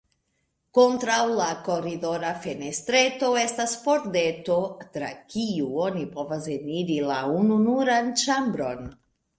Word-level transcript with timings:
Kontraŭ 0.77 1.17
la 1.39 1.49
koridora 1.67 2.31
fenestreto 2.45 3.29
estas 3.43 3.77
pordeto, 3.85 4.59
tra 4.97 5.13
kiu 5.35 5.71
oni 5.87 6.11
povas 6.19 6.51
eniri 6.59 7.01
la 7.13 7.25
ununuran 7.41 8.13
ĉambron. 8.25 8.87